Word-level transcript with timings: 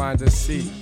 find 0.00 0.22
a 0.22 0.30
seat 0.30 0.79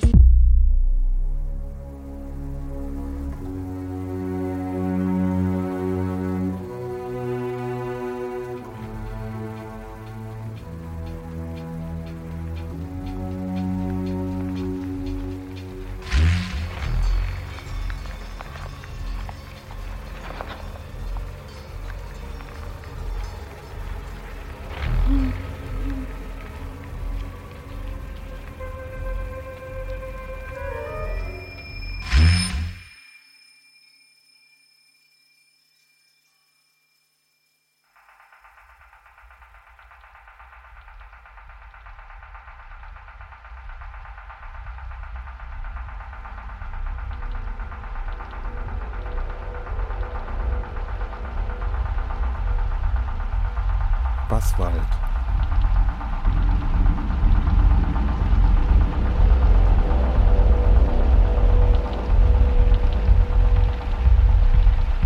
Schwarzwald 54.48 55.08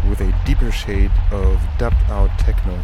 with 0.08 0.20
a 0.20 0.34
deeper 0.44 0.70
shade 0.70 1.10
of 1.30 1.60
dubbed 1.78 1.96
out 2.08 2.30
techno. 2.38 2.78